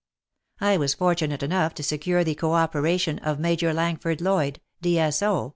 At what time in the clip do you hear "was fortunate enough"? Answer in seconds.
0.77-1.75